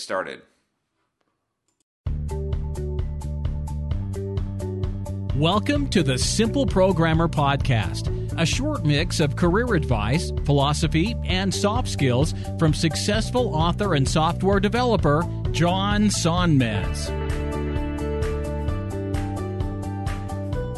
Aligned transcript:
started. 0.00 0.42
Welcome 5.36 5.88
to 5.90 6.02
the 6.02 6.18
Simple 6.18 6.66
Programmer 6.66 7.28
Podcast, 7.28 8.10
a 8.38 8.44
short 8.44 8.84
mix 8.84 9.20
of 9.20 9.36
career 9.36 9.74
advice, 9.74 10.32
philosophy, 10.44 11.16
and 11.24 11.54
soft 11.54 11.88
skills 11.88 12.34
from 12.58 12.74
successful 12.74 13.54
author 13.54 13.94
and 13.94 14.06
software 14.06 14.60
developer 14.60 15.22
John 15.52 16.04
Sonmez. 16.04 17.08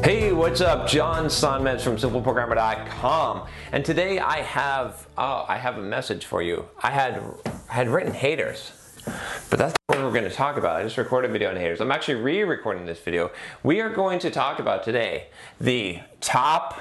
Hey, 0.05 0.33
what's 0.33 0.61
up? 0.61 0.89
John 0.89 1.27
Sonmez 1.27 1.81
from 1.81 1.97
SimpleProgrammer.com, 1.97 3.47
and 3.71 3.85
today 3.85 4.19
I 4.19 4.43
have 4.43 5.07
oh, 5.17 5.45
I 5.49 5.59
have 5.59 5.79
a 5.79 5.83
message 5.83 6.25
for 6.25 6.43
you. 6.43 6.69
I 6.83 6.91
had 6.91 7.23
I 7.69 7.75
had 7.75 7.89
written 7.89 8.13
haters, 8.13 8.73
but 9.05 9.59
that's 9.59 9.75
what 9.87 9.99
we're 9.99 10.11
going 10.11 10.25
to 10.25 10.31
talk 10.31 10.57
about. 10.57 10.77
I 10.77 10.83
just 10.83 10.97
recorded 10.97 11.31
a 11.31 11.33
video 11.33 11.51
on 11.51 11.57
haters. 11.57 11.81
I'm 11.81 11.93
actually 11.93 12.17
re-recording 12.17 12.87
this 12.87 12.99
video. 12.99 13.31
We 13.63 13.81
are 13.81 13.91
going 13.91 14.19
to 14.21 14.31
talk 14.31 14.59
about 14.59 14.83
today 14.83 15.29
the 15.61 16.01
top 16.21 16.81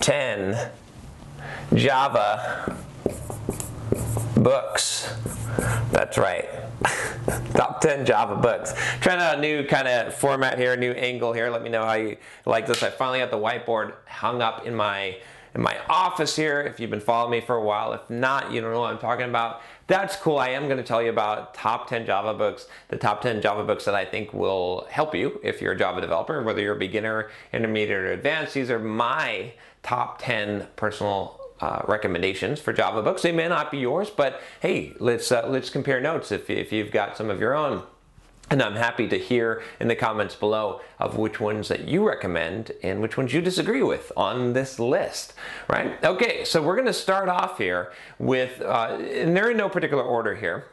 10 0.00 0.70
Java 1.74 2.76
books. 4.36 5.12
That's 5.90 6.18
right. 6.18 6.48
Top 7.54 7.80
10 7.80 8.04
Java 8.04 8.36
books. 8.36 8.74
Trying 9.00 9.18
out 9.18 9.38
a 9.38 9.40
new 9.40 9.64
kind 9.66 9.88
of 9.88 10.14
format 10.14 10.58
here, 10.58 10.74
a 10.74 10.76
new 10.76 10.92
angle 10.92 11.32
here. 11.32 11.50
Let 11.50 11.62
me 11.62 11.70
know 11.70 11.84
how 11.84 11.94
you 11.94 12.16
like 12.44 12.66
this. 12.66 12.82
I 12.82 12.90
finally 12.90 13.18
got 13.18 13.30
the 13.30 13.38
whiteboard 13.38 13.94
hung 14.06 14.42
up 14.42 14.66
in 14.66 14.74
my 14.74 15.16
in 15.56 15.62
my 15.62 15.78
office 15.88 16.36
here. 16.36 16.60
If 16.60 16.78
you've 16.78 16.90
been 16.90 17.00
following 17.00 17.30
me 17.30 17.40
for 17.40 17.56
a 17.56 17.62
while, 17.62 17.94
if 17.94 18.08
not, 18.10 18.52
you 18.52 18.60
don't 18.60 18.72
know 18.72 18.80
what 18.80 18.92
I'm 18.92 18.98
talking 18.98 19.24
about. 19.24 19.62
That's 19.86 20.14
cool. 20.14 20.38
I 20.38 20.50
am 20.50 20.66
going 20.66 20.76
to 20.76 20.82
tell 20.82 21.02
you 21.02 21.08
about 21.08 21.54
top 21.54 21.88
10 21.88 22.04
Java 22.04 22.34
books, 22.34 22.66
the 22.88 22.98
top 22.98 23.22
10 23.22 23.40
Java 23.40 23.64
books 23.64 23.86
that 23.86 23.94
I 23.94 24.04
think 24.04 24.34
will 24.34 24.86
help 24.90 25.14
you 25.14 25.40
if 25.42 25.62
you're 25.62 25.72
a 25.72 25.78
Java 25.78 26.02
developer, 26.02 26.42
whether 26.42 26.60
you're 26.60 26.76
a 26.76 26.78
beginner, 26.78 27.30
intermediate, 27.54 27.98
or 27.98 28.12
advanced. 28.12 28.52
These 28.52 28.70
are 28.70 28.78
my 28.78 29.54
top 29.82 30.20
10 30.20 30.68
personal 30.76 31.40
uh, 31.60 31.80
recommendations 31.88 32.60
for 32.60 32.74
Java 32.74 33.02
books. 33.02 33.22
They 33.22 33.32
may 33.32 33.48
not 33.48 33.70
be 33.70 33.78
yours, 33.78 34.10
but 34.10 34.42
hey, 34.60 34.92
let's 35.00 35.32
uh, 35.32 35.48
let's 35.48 35.70
compare 35.70 36.02
notes 36.02 36.30
if 36.30 36.50
if 36.50 36.70
you've 36.70 36.90
got 36.90 37.16
some 37.16 37.30
of 37.30 37.40
your 37.40 37.54
own. 37.54 37.82
And 38.48 38.62
I'm 38.62 38.76
happy 38.76 39.08
to 39.08 39.18
hear 39.18 39.62
in 39.80 39.88
the 39.88 39.96
comments 39.96 40.36
below 40.36 40.80
of 41.00 41.16
which 41.16 41.40
ones 41.40 41.66
that 41.68 41.88
you 41.88 42.06
recommend 42.06 42.70
and 42.82 43.02
which 43.02 43.16
ones 43.16 43.34
you 43.34 43.40
disagree 43.40 43.82
with 43.82 44.12
on 44.16 44.52
this 44.52 44.78
list, 44.78 45.34
right? 45.68 46.02
Okay, 46.04 46.44
so 46.44 46.62
we're 46.62 46.76
to 46.86 46.92
start 46.92 47.28
off 47.28 47.58
here 47.58 47.92
with, 48.20 48.60
uh, 48.60 48.98
and 49.00 49.36
they're 49.36 49.50
in 49.50 49.56
no 49.56 49.68
particular 49.68 50.04
order 50.04 50.36
here. 50.36 50.66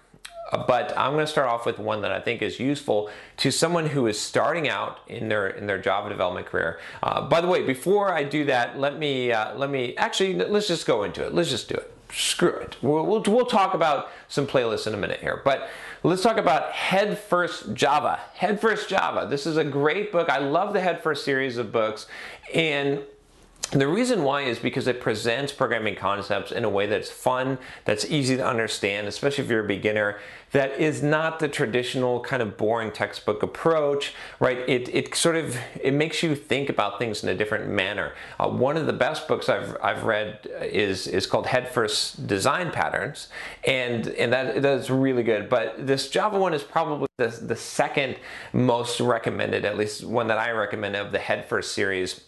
But 0.67 0.95
I'm 0.95 1.17
to 1.17 1.25
start 1.25 1.47
off 1.47 1.65
with 1.65 1.79
one 1.79 2.01
that 2.03 2.11
I 2.11 2.19
think 2.19 2.43
is 2.43 2.59
useful 2.59 3.09
to 3.37 3.49
someone 3.49 3.87
who 3.87 4.05
is 4.05 4.19
starting 4.19 4.69
out 4.69 4.99
in 5.07 5.27
their 5.27 5.47
in 5.47 5.65
their 5.65 5.79
Java 5.79 6.09
development 6.09 6.45
career. 6.45 6.79
Uh, 7.01 7.27
by 7.27 7.41
the 7.41 7.47
way, 7.47 7.65
before 7.65 8.13
I 8.13 8.23
do 8.23 8.45
that, 8.45 8.77
let 8.77 8.99
me 8.99 9.31
uh, 9.31 9.55
let 9.55 9.71
me 9.71 9.95
actually 9.97 10.35
let's 10.35 10.67
just 10.67 10.85
go 10.85 11.03
into 11.03 11.25
it. 11.25 11.33
Let's 11.33 11.49
just 11.49 11.69
do 11.69 11.75
it. 11.75 11.91
Screw 12.11 12.51
it. 12.51 12.75
We'll, 12.83 13.03
we'll, 13.03 13.23
we'll 13.23 13.47
talk 13.47 13.73
about 13.73 14.11
some 14.27 14.45
playlists 14.45 14.85
in 14.85 14.93
a 14.93 14.97
minute 14.97 15.21
here, 15.21 15.41
but 15.43 15.69
let's 16.03 16.21
talk 16.21 16.37
about 16.37 16.71
Head 16.71 17.17
First 17.17 17.73
Java. 17.73 18.19
Head 18.35 18.59
First 18.59 18.89
Java. 18.89 19.27
This 19.29 19.45
is 19.45 19.57
a 19.57 19.63
great 19.63 20.11
book. 20.11 20.29
I 20.29 20.39
love 20.39 20.73
the 20.73 20.81
Head 20.81 21.01
First 21.01 21.23
series 21.23 21.57
of 21.57 21.71
books, 21.71 22.07
and 22.53 23.01
the 23.71 23.87
reason 23.87 24.23
why 24.23 24.41
is 24.41 24.59
because 24.59 24.87
it 24.87 25.01
presents 25.01 25.51
programming 25.51 25.95
concepts 25.95 26.51
in 26.51 26.63
a 26.63 26.69
way 26.69 26.85
that's 26.85 27.09
fun, 27.09 27.57
that's 27.85 28.05
easy 28.05 28.37
to 28.37 28.45
understand, 28.45 29.07
especially 29.07 29.43
if 29.43 29.49
you're 29.49 29.65
a 29.65 29.67
beginner, 29.67 30.19
that 30.51 30.79
is 30.79 31.01
not 31.01 31.39
the 31.39 31.47
traditional 31.47 32.19
kind 32.19 32.43
of 32.43 32.55
boring 32.55 32.91
textbook 32.91 33.41
approach, 33.41 34.13
right? 34.39 34.59
It, 34.69 34.87
it 34.93 35.15
sort 35.15 35.35
of, 35.35 35.57
it 35.81 35.93
makes 35.93 36.21
you 36.21 36.35
think 36.35 36.69
about 36.69 36.99
things 36.99 37.23
in 37.23 37.29
a 37.29 37.35
different 37.35 37.67
manner. 37.67 38.13
Uh, 38.39 38.49
one 38.49 38.77
of 38.77 38.85
the 38.85 38.93
best 38.93 39.27
books 39.27 39.49
I've, 39.49 39.75
I've 39.81 40.03
read 40.03 40.47
is, 40.61 41.07
is 41.07 41.25
called 41.25 41.47
Head 41.47 41.67
First 41.67 42.27
Design 42.27 42.69
Patterns, 42.69 43.29
and, 43.65 44.07
and 44.09 44.31
that, 44.31 44.61
that's 44.61 44.91
really 44.91 45.23
good. 45.23 45.49
But 45.49 45.87
this 45.87 46.09
Java 46.09 46.37
one 46.37 46.53
is 46.53 46.61
probably 46.61 47.07
the, 47.17 47.29
the 47.29 47.55
second 47.55 48.17
most 48.51 48.99
recommended, 48.99 49.65
at 49.65 49.77
least 49.77 50.03
one 50.03 50.27
that 50.27 50.37
I 50.37 50.51
recommend 50.51 50.95
of 50.95 51.11
the 51.11 51.19
Head 51.19 51.45
First 51.45 51.73
series 51.73 52.21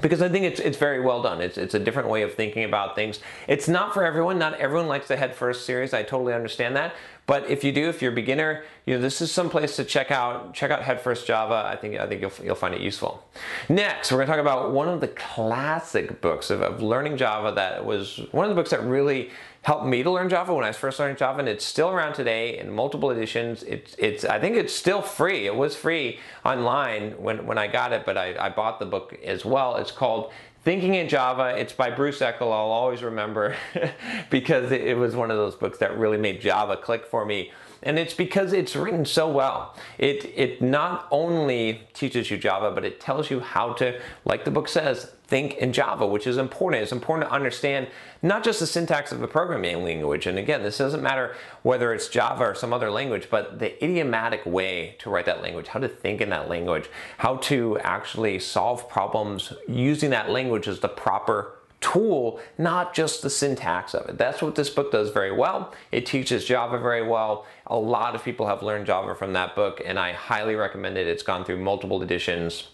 because 0.00 0.22
I 0.22 0.28
think 0.28 0.44
it's 0.44 0.60
it's 0.60 0.78
very 0.78 1.00
well 1.00 1.22
done. 1.22 1.40
It's 1.40 1.58
it's 1.58 1.74
a 1.74 1.78
different 1.78 2.08
way 2.08 2.22
of 2.22 2.34
thinking 2.34 2.64
about 2.64 2.94
things. 2.94 3.20
It's 3.46 3.68
not 3.68 3.92
for 3.92 4.04
everyone. 4.04 4.38
Not 4.38 4.54
everyone 4.54 4.88
likes 4.88 5.08
the 5.08 5.16
Head 5.16 5.34
First 5.34 5.66
series. 5.66 5.92
I 5.92 6.02
totally 6.02 6.32
understand 6.32 6.76
that. 6.76 6.94
But 7.26 7.48
if 7.48 7.62
you 7.62 7.72
do, 7.72 7.88
if 7.88 8.02
you're 8.02 8.12
a 8.12 8.14
beginner, 8.14 8.64
you 8.84 8.94
know 8.94 9.00
this 9.00 9.20
is 9.20 9.30
some 9.30 9.48
place 9.48 9.76
to 9.76 9.84
check 9.84 10.10
out. 10.10 10.54
Check 10.54 10.70
out 10.70 10.82
Head 10.82 11.00
First 11.00 11.26
Java. 11.26 11.62
I 11.66 11.76
think 11.76 11.98
I 11.98 12.06
think 12.06 12.20
you'll 12.20 12.32
you'll 12.42 12.56
find 12.56 12.74
it 12.74 12.80
useful. 12.80 13.24
Next, 13.68 14.10
we're 14.10 14.18
going 14.18 14.26
to 14.26 14.32
talk 14.32 14.40
about 14.40 14.72
one 14.72 14.88
of 14.88 15.00
the 15.00 15.08
classic 15.08 16.20
books 16.20 16.50
of, 16.50 16.62
of 16.62 16.82
learning 16.82 17.16
Java. 17.16 17.52
That 17.54 17.84
was 17.84 18.20
one 18.32 18.44
of 18.44 18.48
the 18.48 18.56
books 18.56 18.70
that 18.70 18.82
really 18.82 19.30
helped 19.62 19.86
me 19.86 20.02
to 20.02 20.10
learn 20.10 20.28
Java 20.28 20.52
when 20.52 20.64
I 20.64 20.68
was 20.68 20.76
first 20.76 20.98
learning 20.98 21.16
Java, 21.16 21.38
and 21.38 21.48
it's 21.48 21.64
still 21.64 21.90
around 21.90 22.14
today 22.14 22.58
in 22.58 22.70
multiple 22.70 23.10
editions. 23.12 23.62
It's, 23.62 23.94
it's 23.96 24.24
I 24.24 24.40
think 24.40 24.56
it's 24.56 24.74
still 24.74 25.00
free. 25.00 25.46
It 25.46 25.54
was 25.54 25.76
free 25.76 26.18
online 26.44 27.12
when, 27.22 27.46
when 27.46 27.58
I 27.58 27.68
got 27.68 27.92
it, 27.92 28.04
but 28.04 28.18
I, 28.18 28.34
I 28.38 28.48
bought 28.48 28.80
the 28.80 28.86
book 28.86 29.16
as 29.24 29.44
well. 29.44 29.76
It's 29.76 29.92
called 29.92 30.32
Thinking 30.64 30.94
in 30.94 31.08
Java. 31.08 31.56
It's 31.58 31.72
by 31.72 31.90
Bruce 31.90 32.20
Eckel. 32.20 32.42
I'll 32.42 32.70
always 32.70 33.02
remember 33.02 33.56
because 34.30 34.70
it, 34.70 34.96
was 34.96 35.16
one 35.16 35.32
of 35.32 35.36
those 35.36 35.56
books 35.56 35.78
that 35.78 35.98
really 35.98 36.18
made 36.18 36.40
Java 36.40 36.76
click 36.76 37.04
for 37.04 37.24
me 37.24 37.50
and 37.82 37.98
it's 37.98 38.14
because 38.14 38.52
it's 38.52 38.76
written 38.76 39.04
so 39.04 39.28
well. 39.28 39.74
It, 39.98 40.24
it 40.36 40.62
not 40.62 41.08
only 41.10 41.82
teaches 41.94 42.30
you 42.30 42.36
Java, 42.36 42.70
but 42.70 42.84
it 42.84 43.00
tells 43.00 43.30
you 43.30 43.40
how 43.40 43.72
to, 43.74 44.00
like 44.24 44.44
the 44.44 44.50
book 44.50 44.68
says, 44.68 45.12
think 45.26 45.54
in 45.54 45.72
Java, 45.72 46.06
which 46.06 46.26
is 46.26 46.36
important. 46.36 46.82
It's 46.82 46.92
important 46.92 47.28
to 47.28 47.34
understand 47.34 47.88
not 48.20 48.44
just 48.44 48.60
the 48.60 48.66
syntax 48.66 49.12
of 49.12 49.22
a 49.22 49.26
programming 49.26 49.82
language. 49.82 50.26
And 50.26 50.38
again, 50.38 50.62
this 50.62 50.78
doesn't 50.78 51.02
matter 51.02 51.34
whether 51.62 51.94
it's 51.94 52.08
Java 52.08 52.44
or 52.44 52.54
some 52.54 52.72
other 52.72 52.90
language, 52.90 53.28
but 53.30 53.58
the 53.58 53.82
idiomatic 53.82 54.44
way 54.44 54.94
to 54.98 55.08
write 55.08 55.24
that 55.26 55.42
language, 55.42 55.68
how 55.68 55.80
to 55.80 55.88
think 55.88 56.20
in 56.20 56.28
that 56.30 56.48
language, 56.50 56.90
how 57.18 57.36
to 57.36 57.78
actually 57.78 58.38
solve 58.38 58.88
problems 58.88 59.54
using 59.66 60.10
that 60.10 60.28
language 60.28 60.68
as 60.68 60.80
the 60.80 60.88
proper 60.88 61.56
tool, 61.92 62.40
not 62.58 62.94
just 62.94 63.22
the 63.22 63.30
syntax 63.30 63.94
of 63.94 64.08
it. 64.08 64.18
That's 64.18 64.40
what 64.40 64.54
this 64.54 64.70
book 64.70 64.92
does 64.92 65.10
very 65.10 65.32
well. 65.32 65.72
It 65.90 66.06
teaches 66.06 66.44
Java 66.44 66.78
very 66.78 67.06
well. 67.06 67.46
A 67.66 67.76
lot 67.76 68.14
of 68.14 68.24
people 68.24 68.46
have 68.46 68.62
learned 68.62 68.86
Java 68.86 69.14
from 69.14 69.32
that 69.34 69.54
book, 69.54 69.82
and 69.84 69.98
I 69.98 70.12
highly 70.12 70.54
recommend 70.54 70.96
it. 70.96 71.06
It's 71.06 71.22
gone 71.22 71.44
through 71.44 71.58
multiple 71.58 72.02
editions 72.02 72.68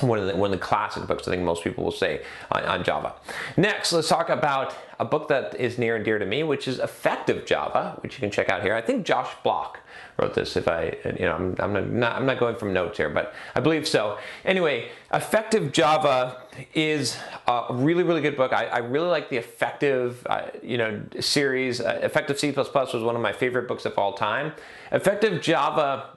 one 0.00 0.18
of 0.18 0.26
the 0.26 0.36
one 0.36 0.52
of 0.52 0.58
the 0.58 0.64
classic 0.64 1.06
books 1.06 1.26
I 1.26 1.32
think 1.32 1.42
most 1.42 1.64
people 1.64 1.84
will 1.84 1.90
say 1.90 2.22
on, 2.50 2.64
on, 2.64 2.84
Java. 2.84 3.14
Next, 3.56 3.92
let's 3.92 4.08
talk 4.08 4.28
about 4.28 4.74
a 4.98 5.04
book 5.04 5.28
that 5.28 5.58
is 5.58 5.78
near 5.78 5.96
and 5.96 6.04
dear 6.04 6.18
to 6.18 6.26
me, 6.26 6.42
which 6.42 6.68
is 6.68 6.78
Effective 6.78 7.46
Java, 7.46 7.98
which 8.02 8.14
you 8.14 8.20
can 8.20 8.30
check 8.30 8.48
out 8.48 8.62
here. 8.62 8.74
I 8.74 8.80
think 8.80 9.06
Josh 9.06 9.30
Bloch 9.42 9.80
wrote 10.18 10.34
this. 10.34 10.56
If 10.56 10.68
I, 10.68 10.96
you 11.04 11.26
know, 11.26 11.34
I'm, 11.34 11.56
I'm 11.58 11.98
not 11.98 12.16
I'm 12.16 12.26
not 12.26 12.38
going 12.38 12.56
from 12.56 12.72
notes 12.72 12.98
here, 12.98 13.08
but 13.08 13.34
I 13.54 13.60
believe 13.60 13.88
so. 13.88 14.18
Anyway, 14.44 14.88
Effective 15.12 15.72
Java 15.72 16.42
is 16.74 17.16
a 17.46 17.66
really 17.70 18.02
really 18.02 18.20
good 18.20 18.36
book. 18.36 18.52
I, 18.52 18.66
I 18.66 18.78
really 18.78 19.08
like 19.08 19.30
the 19.30 19.36
Effective, 19.36 20.26
uh, 20.28 20.48
you 20.62 20.78
know, 20.78 21.02
series. 21.20 21.80
Uh, 21.80 22.00
Effective 22.02 22.38
C++ 22.38 22.50
was 22.52 23.02
one 23.02 23.16
of 23.16 23.22
my 23.22 23.32
favorite 23.32 23.68
books 23.68 23.84
of 23.84 23.96
all 23.98 24.12
time. 24.12 24.52
Effective 24.92 25.40
Java 25.40 26.15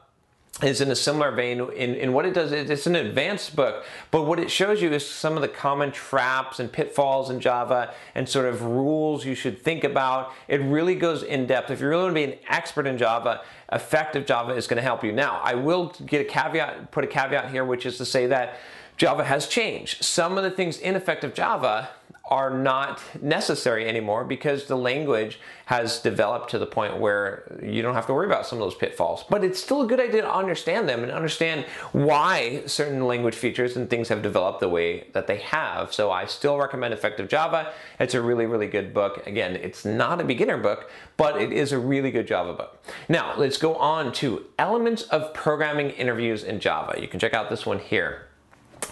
is 0.61 0.81
in 0.81 0.91
a 0.91 0.95
similar 0.95 1.31
vein 1.31 1.61
in, 1.75 1.95
in 1.95 2.11
what 2.11 2.25
it 2.25 2.33
does 2.33 2.51
it's 2.51 2.85
an 2.85 2.95
advanced 2.95 3.55
book 3.55 3.85
but 4.11 4.23
what 4.23 4.39
it 4.39 4.51
shows 4.51 4.81
you 4.81 4.91
is 4.91 5.07
some 5.07 5.35
of 5.35 5.41
the 5.41 5.47
common 5.47 5.91
traps 5.91 6.59
and 6.59 6.71
pitfalls 6.71 7.29
in 7.29 7.39
java 7.39 7.93
and 8.15 8.27
sort 8.27 8.45
of 8.45 8.61
rules 8.61 9.25
you 9.25 9.35
should 9.35 9.61
think 9.61 9.83
about. 9.83 10.33
It 10.47 10.57
really 10.57 10.95
goes 10.95 11.23
in 11.23 11.45
depth. 11.47 11.71
If 11.71 11.81
you 11.81 11.87
really 11.87 12.03
want 12.03 12.15
to 12.15 12.27
be 12.27 12.33
an 12.33 12.39
expert 12.47 12.87
in 12.87 12.97
java 12.97 13.41
effective 13.71 14.25
java 14.25 14.53
is 14.53 14.67
going 14.67 14.77
to 14.77 14.83
help 14.83 15.03
you. 15.03 15.11
Now 15.11 15.39
i 15.43 15.53
will 15.53 15.93
get 16.05 16.21
a 16.21 16.25
caveat 16.25 16.91
put 16.91 17.03
a 17.03 17.07
caveat 17.07 17.51
here 17.51 17.65
which 17.65 17.85
is 17.85 17.97
to 17.97 18.05
say 18.05 18.27
that 18.27 18.59
java 18.99 19.23
has 19.23 19.47
changed 19.47 20.03
some 20.03 20.37
of 20.37 20.43
the 20.43 20.51
things 20.51 20.77
in 20.77 20.95
effective 20.95 21.33
java 21.33 21.89
are 22.29 22.51
not 22.51 23.01
necessary 23.23 23.89
anymore 23.89 24.23
because 24.23 24.65
the 24.65 24.77
language 24.77 25.39
has 25.65 25.99
developed 25.99 26.51
to 26.51 26.59
the 26.59 26.65
point 26.65 26.99
where 26.99 27.59
you 27.63 27.81
don't 27.81 27.95
have 27.95 28.05
to 28.05 28.13
worry 28.13 28.27
about 28.27 28.45
some 28.45 28.59
of 28.59 28.63
those 28.63 28.75
pitfalls. 28.75 29.25
But 29.29 29.43
it's 29.43 29.59
still 29.59 29.81
a 29.81 29.87
good 29.87 29.99
idea 29.99 30.21
to 30.21 30.31
understand 30.31 30.87
them 30.87 31.01
and 31.01 31.11
understand 31.11 31.65
why 31.91 32.61
certain 32.67 33.07
language 33.07 33.33
features 33.33 33.75
and 33.75 33.89
things 33.89 34.09
have 34.09 34.21
developed 34.21 34.59
the 34.59 34.69
way 34.69 35.07
that 35.13 35.25
they 35.25 35.37
have. 35.37 35.91
So 35.91 36.11
I 36.11 36.25
still 36.25 36.57
recommend 36.57 36.93
Effective 36.93 37.27
Java. 37.27 37.73
It's 37.99 38.13
a 38.13 38.21
really, 38.21 38.45
really 38.45 38.67
good 38.67 38.93
book. 38.93 39.25
Again, 39.25 39.55
it's 39.55 39.83
not 39.83 40.21
a 40.21 40.23
beginner 40.23 40.57
book, 40.57 40.91
but 41.17 41.41
it 41.41 41.51
is 41.51 41.71
a 41.71 41.79
really 41.79 42.11
good 42.11 42.27
Java 42.27 42.53
book. 42.53 42.83
Now, 43.07 43.33
let's 43.37 43.57
go 43.57 43.75
on 43.75 44.13
to 44.13 44.45
Elements 44.59 45.01
of 45.03 45.33
Programming 45.33 45.89
Interviews 45.91 46.43
in 46.43 46.59
Java. 46.59 47.01
You 47.01 47.07
can 47.07 47.19
check 47.19 47.33
out 47.33 47.49
this 47.49 47.65
one 47.65 47.79
here. 47.79 48.28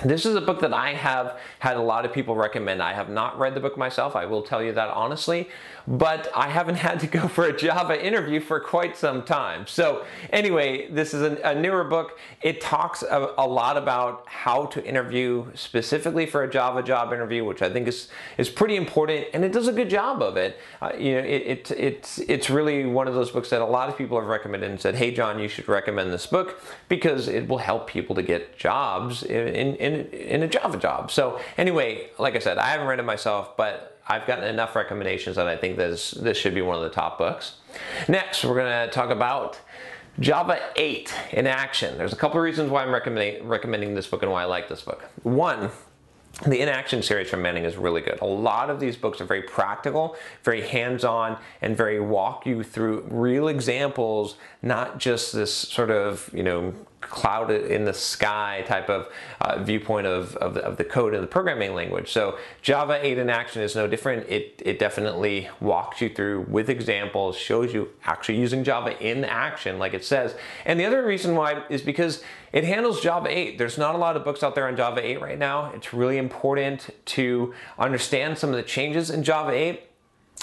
This 0.05 0.27
is 0.27 0.35
a 0.35 0.41
book 0.41 0.59
that 0.59 0.73
I 0.73 0.93
have 0.93 1.39
had 1.57 1.75
a 1.75 1.81
lot 1.81 2.05
of 2.05 2.13
people 2.13 2.35
recommend. 2.35 2.83
I 2.83 2.93
have 2.93 3.09
not 3.09 3.39
read 3.39 3.55
the 3.55 3.59
book 3.59 3.77
myself, 3.77 4.15
I 4.15 4.25
will 4.25 4.43
tell 4.43 4.61
you 4.61 4.71
that 4.73 4.89
honestly, 4.89 5.49
but 5.87 6.29
I 6.35 6.49
haven't 6.49 6.75
had 6.87 6.99
to 6.99 7.07
go 7.07 7.27
for 7.27 7.45
a 7.45 7.57
Java 7.57 8.05
interview 8.05 8.39
for 8.39 8.59
quite 8.59 8.95
some 8.95 9.23
time. 9.23 9.65
So, 9.65 10.05
anyway, 10.31 10.91
this 10.91 11.15
is 11.15 11.23
a, 11.23 11.41
a 11.43 11.55
newer 11.55 11.83
book. 11.83 12.19
It 12.43 12.61
talks 12.61 13.01
a, 13.01 13.33
a, 13.39 13.47
lot 13.47 13.77
about 13.77 14.23
how 14.27 14.65
to 14.67 14.85
interview 14.85 15.47
specifically 15.55 16.27
for 16.27 16.43
a 16.43 16.49
Java 16.49 16.83
job 16.83 17.11
interview, 17.11 17.43
which 17.43 17.63
I 17.63 17.69
think 17.69 17.87
is, 17.87 18.09
is 18.37 18.49
pretty 18.49 18.75
important, 18.75 19.25
and 19.33 19.43
it 19.43 19.51
does 19.51 19.67
a 19.67 19.73
good 19.73 19.89
job 19.89 20.21
of 20.21 20.37
it. 20.37 20.59
Uh, 20.79 20.91
you 20.95 21.13
know, 21.13 21.19
it, 21.19 21.41
it, 21.41 21.71
it's, 21.71 22.19
it's 22.19 22.49
really 22.51 22.85
one 22.85 23.07
of 23.07 23.15
those 23.15 23.31
books 23.31 23.49
that 23.49 23.61
a 23.61 23.65
lot 23.65 23.89
of 23.89 23.97
people 23.97 24.19
have 24.19 24.29
recommended 24.29 24.69
and 24.69 24.79
said, 24.79 24.93
hey, 24.93 25.11
John, 25.11 25.39
you 25.39 25.47
should 25.47 25.67
recommend 25.67 26.13
this 26.13 26.27
book 26.27 26.61
because 26.87 27.27
it 27.27 27.47
will 27.47 27.57
help 27.57 27.87
people 27.87 28.13
to 28.15 28.21
get 28.21 28.57
jobs 28.57 29.23
in, 29.23 29.75
in 29.75 29.86
in, 29.93 30.05
in 30.11 30.43
a 30.43 30.47
Java 30.47 30.77
job. 30.77 31.11
So 31.11 31.39
anyway, 31.57 32.09
like 32.17 32.35
I 32.35 32.39
said, 32.39 32.57
I 32.57 32.67
haven't 32.67 32.87
read 32.87 32.99
it 32.99 33.03
myself, 33.03 33.57
but 33.57 33.99
I've 34.07 34.25
gotten 34.25 34.45
enough 34.45 34.75
recommendations 34.75 35.35
that 35.35 35.47
I 35.47 35.57
think 35.57 35.77
this, 35.77 36.11
this 36.11 36.37
should 36.37 36.55
be 36.55 36.61
one 36.61 36.77
of 36.77 36.83
the 36.83 36.89
top 36.89 37.17
books. 37.17 37.57
Next, 38.07 38.43
we're 38.43 38.55
going 38.55 38.87
to 38.87 38.93
talk 38.93 39.09
about 39.09 39.59
Java 40.19 40.59
8 40.75 41.13
in 41.33 41.47
action. 41.47 41.97
There's 41.97 42.13
a 42.13 42.15
couple 42.15 42.37
of 42.37 42.43
reasons 42.43 42.71
why 42.71 42.83
I'm 42.83 42.93
recommending, 42.93 43.47
recommending 43.47 43.95
this 43.95 44.07
book 44.07 44.23
and 44.23 44.31
why 44.31 44.43
I 44.43 44.45
like 44.45 44.69
this 44.69 44.81
book. 44.81 45.03
One, 45.23 45.69
the 46.45 46.61
In 46.61 46.69
Action 46.69 47.01
series 47.01 47.29
from 47.29 47.41
Manning 47.41 47.65
is 47.65 47.77
really 47.77 48.01
good. 48.01 48.21
A 48.21 48.25
lot 48.25 48.69
of 48.69 48.79
these 48.79 48.95
books 48.95 49.19
are 49.21 49.25
very 49.25 49.41
practical, 49.41 50.15
very 50.43 50.61
hands 50.61 51.03
on, 51.03 51.37
and 51.61 51.75
very 51.75 51.99
walk 51.99 52.45
you 52.45 52.63
through 52.63 53.07
real 53.09 53.47
examples, 53.47 54.37
not 54.61 54.99
just 54.99 55.33
this 55.33 55.53
sort 55.53 55.89
of, 55.89 56.29
you 56.33 56.43
know, 56.43 56.73
cloud 57.09 57.51
in 57.51 57.85
the 57.85 57.93
sky 57.93 58.63
type 58.67 58.89
of 58.89 59.07
uh, 59.41 59.61
viewpoint 59.63 60.07
of, 60.07 60.35
of 60.37 60.53
the, 60.53 60.63
of, 60.63 60.77
the, 60.77 60.83
code 60.83 61.13
and 61.13 61.23
the 61.23 61.27
programming 61.27 61.73
language. 61.73 62.11
So 62.11 62.37
Java 62.61 62.99
8 63.01 63.17
in 63.17 63.29
action 63.29 63.61
is 63.61 63.75
no 63.75 63.87
different. 63.87 64.27
It, 64.29 64.61
it 64.63 64.79
definitely 64.79 65.49
walks 65.59 66.01
you 66.01 66.09
through 66.09 66.41
with 66.49 66.69
examples, 66.69 67.37
shows 67.37 67.73
you 67.73 67.89
actually 68.03 68.39
using 68.39 68.63
Java 68.63 68.99
in 69.01 69.23
action 69.25 69.79
like 69.79 69.93
it 69.93 70.05
says. 70.05 70.35
And 70.65 70.79
the 70.79 70.85
other 70.85 71.05
reason 71.05 71.35
why 71.35 71.63
is 71.69 71.81
because 71.81 72.23
it 72.53 72.63
handles 72.63 73.01
Java 73.01 73.29
8. 73.29 73.57
There's 73.57 73.77
not 73.77 73.95
a 73.95 73.97
lot 73.97 74.15
of 74.15 74.23
books 74.23 74.43
out 74.43 74.55
there 74.55 74.67
on 74.67 74.75
Java 74.75 75.05
8 75.05 75.21
right 75.21 75.37
now. 75.37 75.71
It's 75.73 75.93
really 75.93 76.17
important 76.17 76.89
to 77.05 77.53
understand 77.77 78.37
some 78.37 78.49
of 78.49 78.55
the 78.55 78.63
changes 78.63 79.09
in 79.09 79.23
Java 79.23 79.51
8 79.51 79.83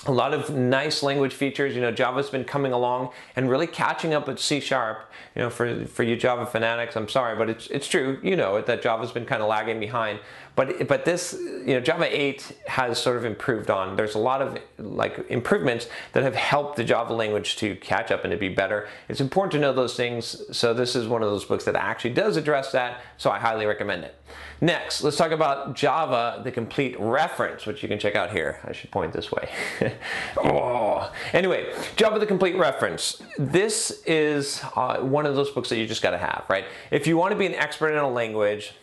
a 0.06 0.12
lot 0.12 0.34
of 0.34 0.50
nice 0.50 1.02
language 1.02 1.32
features. 1.32 1.74
You 1.74 1.80
know, 1.80 1.90
Java's 1.90 2.30
been 2.30 2.44
coming 2.44 2.72
along 2.72 3.10
and 3.36 3.48
really 3.48 3.66
catching 3.66 4.12
up 4.12 4.26
with 4.26 4.38
C 4.38 4.60
Sharp. 4.60 5.10
You 5.34 5.42
know, 5.42 5.50
for 5.50 5.84
for 5.86 6.02
you 6.02 6.16
Java 6.16 6.46
fanatics, 6.46 6.96
I'm 6.96 7.08
sorry, 7.08 7.36
but 7.36 7.48
it's 7.48 7.66
it's 7.68 7.88
true. 7.88 8.18
You 8.22 8.36
know 8.36 8.60
that 8.60 8.82
Java's 8.82 9.12
been 9.12 9.26
kind 9.26 9.42
of 9.42 9.48
lagging 9.48 9.80
behind. 9.80 10.20
But 10.56 10.86
but 10.86 11.04
this, 11.04 11.36
you 11.40 11.74
know, 11.74 11.80
Java 11.80 12.06
8 12.08 12.52
has 12.68 12.98
sort 12.98 13.16
of 13.16 13.24
improved 13.24 13.70
on. 13.70 13.96
There's 13.96 14.14
a 14.14 14.20
lot 14.20 14.40
of 14.40 14.58
like 14.78 15.26
improvements 15.28 15.88
that 16.12 16.22
have 16.22 16.36
helped 16.36 16.76
the 16.76 16.84
Java 16.84 17.12
language 17.12 17.56
to 17.56 17.74
catch 17.76 18.12
up 18.12 18.24
and 18.24 18.30
to 18.30 18.36
be 18.36 18.48
better. 18.48 18.88
It's 19.08 19.20
important 19.20 19.52
to 19.52 19.58
know 19.58 19.72
those 19.72 19.96
things. 19.96 20.42
So 20.56 20.72
this 20.72 20.94
is 20.94 21.08
one 21.08 21.22
of 21.22 21.30
those 21.30 21.44
books 21.44 21.64
that 21.64 21.74
actually 21.74 22.14
does 22.14 22.36
address 22.36 22.70
that. 22.72 23.00
So 23.16 23.30
I 23.30 23.38
highly 23.38 23.66
recommend 23.66 24.04
it. 24.04 24.14
Next, 24.60 25.02
let's 25.02 25.16
talk 25.16 25.32
about 25.32 25.74
Java, 25.74 26.40
the 26.44 26.52
complete 26.52 26.98
reference, 27.00 27.66
which 27.66 27.82
you 27.82 27.88
can 27.88 27.98
check 27.98 28.14
out 28.14 28.30
here. 28.30 28.60
I 28.64 28.72
should 28.72 28.90
point 28.90 29.12
this 29.12 29.32
way. 29.32 29.48
oh. 30.38 31.12
Anyway, 31.32 31.73
Java, 31.96 32.19
the 32.19 32.26
complete 32.26 32.56
reference. 32.56 33.23
This 33.38 34.02
is 34.06 34.62
uh, 34.76 34.99
one 34.99 35.26
of 35.26 35.35
those 35.35 35.50
books 35.50 35.69
that 35.69 35.79
you 35.79 35.87
just 35.87 36.02
got 36.02 36.11
to 36.11 36.19
have, 36.19 36.44
right? 36.49 36.64
If 36.91 37.06
you 37.06 37.17
want 37.17 37.32
to 37.32 37.38
be 37.38 37.46
an 37.46 37.55
expert 37.55 37.91
in 37.91 37.99
a 37.99 38.08
language, 38.08 38.75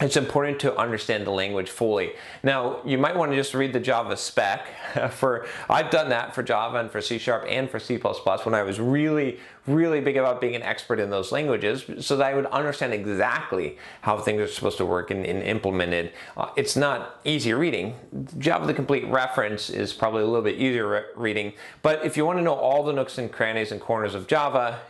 it's 0.00 0.16
important 0.16 0.58
to 0.60 0.74
understand 0.76 1.26
the 1.26 1.30
language 1.30 1.68
fully. 1.68 2.12
Now, 2.42 2.80
you 2.86 2.96
might 2.96 3.14
want 3.16 3.32
to 3.32 3.36
just 3.36 3.52
read 3.52 3.74
the 3.74 3.80
Java 3.80 4.16
spec 4.16 4.66
for, 5.10 5.46
I've 5.68 5.90
done 5.90 6.08
that 6.08 6.34
for 6.34 6.42
Java 6.42 6.78
and 6.78 6.90
for 6.90 7.02
C 7.02 7.18
Sharp 7.18 7.44
and 7.46 7.68
for 7.68 7.78
C++ 7.78 7.98
when 7.98 8.54
I 8.54 8.62
was 8.62 8.80
really, 8.80 9.38
really 9.74 10.00
big 10.00 10.16
about 10.16 10.40
being 10.40 10.54
an 10.54 10.62
expert 10.62 11.00
in 11.00 11.10
those 11.10 11.32
languages 11.32 11.84
so 12.04 12.16
that 12.16 12.24
I 12.24 12.34
would 12.34 12.46
understand 12.46 12.92
exactly 12.92 13.78
how 14.02 14.18
things 14.18 14.40
are 14.40 14.46
supposed 14.48 14.78
to 14.78 14.86
work 14.86 15.10
and, 15.10 15.24
and 15.24 15.42
implemented. 15.42 16.12
Uh, 16.36 16.50
it's 16.56 16.76
not 16.76 17.20
easy 17.24 17.52
reading. 17.52 17.94
Java 18.38 18.66
the 18.66 18.74
Complete 18.74 19.06
Reference 19.06 19.70
is 19.70 19.92
probably 19.92 20.22
a 20.22 20.26
little 20.26 20.42
bit 20.42 20.56
easier 20.56 20.86
re 20.88 21.02
reading, 21.16 21.52
but 21.82 22.04
if 22.04 22.16
you 22.16 22.24
want 22.24 22.38
to 22.38 22.42
know 22.42 22.54
all 22.54 22.82
the 22.84 22.92
nooks 22.92 23.18
and 23.18 23.30
crannies 23.30 23.72
and 23.72 23.80
corners 23.80 24.14
of 24.14 24.26
Java, 24.26 24.80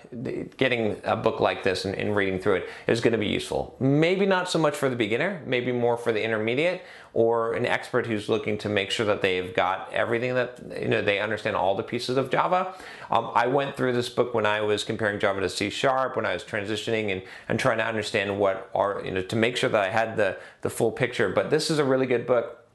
getting 0.57 1.01
a 1.05 1.17
book 1.17 1.41
like 1.41 1.63
this 1.63 1.85
and, 1.85 1.95
and 1.95 2.17
reading 2.17 2.41
through 2.41 2.55
it 2.55 2.69
is 2.87 3.01
going 3.01 3.13
to 3.13 3.19
be 3.19 3.27
useful. 3.27 3.77
Maybe 3.79 4.27
not 4.27 4.49
so 4.49 4.59
much 4.59 4.77
for 4.77 4.89
the 4.89 4.97
beginner, 4.97 5.43
maybe 5.47 5.73
more 5.73 5.97
for 5.97 6.13
the 6.13 6.23
intermediate 6.23 6.83
or 7.13 7.55
an 7.55 7.67
expert 7.67 8.07
who's 8.07 8.29
looking 8.29 8.57
to 8.59 8.69
make 8.69 8.91
sure 8.91 9.05
that 9.07 9.21
they've 9.21 9.55
got 9.55 9.93
everything 9.93 10.35
that, 10.35 10.61
you 10.81 10.89
know, 10.89 11.03
they 11.03 11.19
understand 11.19 11.57
all 11.57 11.75
the 11.75 11.83
pieces 11.83 12.17
of 12.17 12.31
Java. 12.31 12.75
Um, 13.11 13.33
I 13.35 13.49
went 13.49 13.77
through 13.77 13.95
this 13.95 14.09
book 14.09 14.33
when 14.33 14.47
I 14.47 14.61
was 14.61 14.70
comparing 14.85 15.19
Java 15.19 15.41
to 15.41 15.49
C 15.49 15.71
Sharp, 15.71 16.17
when 16.17 16.27
I 16.27 16.33
was 16.33 16.45
transitioning 16.45 17.13
and, 17.13 17.23
and 17.49 17.59
trying 17.59 17.79
to 17.79 17.87
understand 17.87 18.39
what 18.39 18.71
are, 18.75 19.03
you 19.05 19.11
know, 19.11 19.23
to 19.23 19.37
make 19.37 19.57
sure 19.57 19.71
that 19.71 19.83
I 19.83 19.91
had 19.91 20.17
the, 20.17 20.37
the 20.63 20.71
full 20.71 20.93
picture. 20.93 21.29
But 21.29 21.51
this 21.51 21.71
is 21.71 21.79
a 21.79 21.85
really 21.85 22.07
good 22.07 22.27
book, 22.27 22.67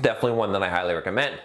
definitely 0.00 0.32
one 0.32 0.52
that 0.52 0.62
I 0.62 0.68
highly 0.68 0.94
recommend. 0.94 1.40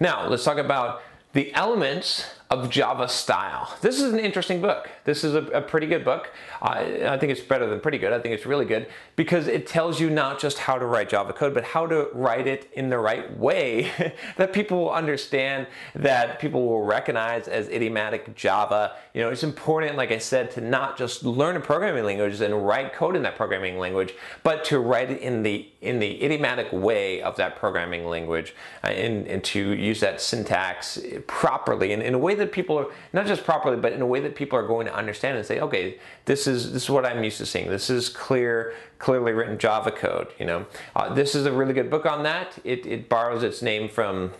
Now, 0.00 0.28
let's 0.28 0.44
talk 0.44 0.58
about 0.58 1.02
the 1.32 1.52
elements 1.54 2.26
of 2.50 2.70
Java 2.70 3.08
style. 3.08 3.76
This 3.82 4.00
is 4.00 4.10
an 4.10 4.18
interesting 4.18 4.62
book. 4.62 4.88
This 5.04 5.22
is 5.22 5.34
a, 5.34 5.42
a 5.48 5.60
pretty 5.60 5.86
good 5.86 6.02
book. 6.02 6.32
I, 6.62 7.06
I, 7.06 7.18
think 7.18 7.30
it's 7.30 7.42
better 7.42 7.66
than 7.66 7.78
pretty 7.78 7.98
good. 7.98 8.10
I 8.10 8.18
think 8.20 8.34
it's 8.34 8.46
really 8.46 8.64
good 8.64 8.88
because 9.16 9.48
it 9.48 9.66
tells 9.66 10.00
you 10.00 10.08
not 10.08 10.40
just 10.40 10.56
how 10.56 10.78
to 10.78 10.86
write 10.86 11.10
Java 11.10 11.34
code, 11.34 11.52
but 11.52 11.62
how 11.62 11.86
to 11.86 12.08
write 12.14 12.46
it 12.46 12.70
in 12.72 12.88
the 12.88 12.98
right 12.98 13.36
way 13.38 13.92
that 14.36 14.54
people 14.54 14.78
will 14.78 14.90
understand, 14.90 15.66
that 15.94 16.38
people 16.38 16.66
will 16.66 16.84
recognize 16.84 17.48
as 17.48 17.68
idiomatic 17.68 18.34
Java. 18.34 18.96
You 19.12 19.20
know, 19.20 19.28
it's 19.28 19.44
important, 19.44 19.96
like 19.96 20.10
I 20.10 20.18
said, 20.18 20.50
to 20.52 20.62
not 20.62 20.96
just 20.96 21.24
learn 21.24 21.54
a 21.56 21.60
programming 21.60 22.04
language 22.04 22.40
and 22.40 22.66
write 22.66 22.94
code 22.94 23.14
in 23.14 23.22
that 23.24 23.36
programming 23.36 23.78
language, 23.78 24.14
but 24.42 24.64
to 24.66 24.78
write 24.78 25.10
it 25.10 25.20
in 25.20 25.42
the 25.42 25.68
in 25.80 26.00
the 26.00 26.22
idiomatic 26.24 26.72
way 26.72 27.22
of 27.22 27.36
that 27.36 27.54
programming 27.54 28.04
language 28.06 28.52
uh, 28.82 28.88
and, 28.88 29.28
and 29.28 29.44
to 29.44 29.74
use 29.74 30.00
that 30.00 30.20
syntax 30.20 30.98
properly 31.28 31.92
and 31.92 32.02
in 32.02 32.14
a 32.14 32.18
way 32.18 32.34
that 32.38 32.52
people 32.52 32.78
are 32.78 32.86
not 33.12 33.26
just 33.26 33.44
properly, 33.44 33.76
but 33.76 33.92
in 33.92 34.00
a 34.00 34.06
way 34.06 34.20
that 34.20 34.34
people 34.34 34.58
are 34.58 34.66
going 34.66 34.86
to 34.86 34.94
understand 34.94 35.36
and 35.36 35.46
say, 35.46 35.60
okay, 35.60 35.98
this 36.24 36.46
is 36.46 36.72
this 36.72 36.84
is 36.84 36.90
what 36.90 37.04
I'm 37.04 37.22
used 37.22 37.38
to 37.38 37.46
seeing. 37.46 37.68
This 37.68 37.90
is 37.90 38.08
clear, 38.08 38.74
clearly 38.98 39.32
written 39.32 39.58
Java 39.58 39.90
code. 39.90 40.28
You 40.38 40.46
know, 40.46 40.66
uh, 40.96 41.12
this 41.14 41.34
is 41.34 41.46
a 41.46 41.52
really 41.52 41.74
good 41.74 41.90
book 41.90 42.06
on 42.06 42.22
that. 42.22 42.58
It, 42.64 42.86
it 42.86 43.08
borrows 43.08 43.42
its 43.42 43.62
name 43.62 43.88
from 43.88 44.32